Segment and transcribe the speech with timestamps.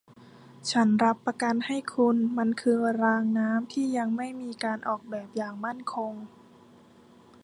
[0.71, 6.13] ฉันรับประกันให้คุณ มันคือรางน้ำที่ยังไม่มีการออกแบบอย่างมั่นคง